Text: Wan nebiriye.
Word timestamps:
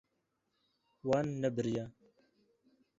Wan 1.07 1.27
nebiriye. 1.41 1.83